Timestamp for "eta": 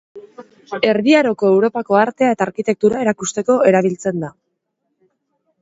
2.37-2.45